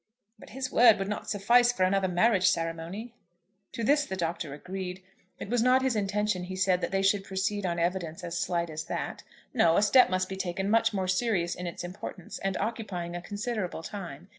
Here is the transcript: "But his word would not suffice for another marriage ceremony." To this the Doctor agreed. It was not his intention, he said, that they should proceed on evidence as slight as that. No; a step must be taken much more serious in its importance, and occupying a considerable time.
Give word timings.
"But 0.39 0.49
his 0.49 0.71
word 0.71 0.97
would 0.97 1.07
not 1.07 1.29
suffice 1.29 1.71
for 1.71 1.83
another 1.83 2.07
marriage 2.07 2.49
ceremony." 2.49 3.13
To 3.73 3.83
this 3.83 4.03
the 4.03 4.15
Doctor 4.15 4.51
agreed. 4.51 5.03
It 5.37 5.47
was 5.47 5.61
not 5.61 5.83
his 5.83 5.95
intention, 5.95 6.45
he 6.45 6.55
said, 6.55 6.81
that 6.81 6.89
they 6.89 7.03
should 7.03 7.23
proceed 7.23 7.67
on 7.67 7.77
evidence 7.77 8.23
as 8.23 8.35
slight 8.35 8.71
as 8.71 8.85
that. 8.85 9.21
No; 9.53 9.77
a 9.77 9.83
step 9.83 10.09
must 10.09 10.27
be 10.27 10.37
taken 10.37 10.71
much 10.71 10.91
more 10.91 11.07
serious 11.07 11.53
in 11.53 11.67
its 11.67 11.83
importance, 11.83 12.39
and 12.39 12.57
occupying 12.57 13.15
a 13.15 13.21
considerable 13.21 13.83
time. 13.83 14.29